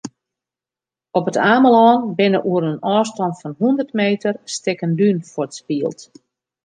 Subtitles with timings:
[1.19, 5.99] Op It Amelân binne oer in ôfstân fan hûndert meter stikken dún fuortspield.